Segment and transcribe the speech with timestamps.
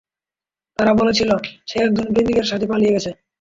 [0.79, 1.29] তারা বলেছিল,
[1.67, 3.11] সে একজন প্রেমিকের সাথে পালিয়ে গেছে।